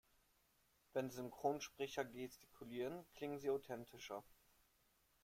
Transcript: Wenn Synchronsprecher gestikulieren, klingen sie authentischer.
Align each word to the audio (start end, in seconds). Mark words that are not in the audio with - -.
Wenn 0.93 1.11
Synchronsprecher 1.11 2.03
gestikulieren, 2.05 3.05
klingen 3.13 3.37
sie 3.37 3.51
authentischer. 3.51 4.23